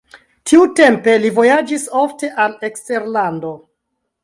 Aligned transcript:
Tiutempe 0.51 1.13
li 1.25 1.31
vojaĝis 1.35 1.85
ofte 2.05 2.31
al 2.47 2.57
eksterlando. 2.71 3.55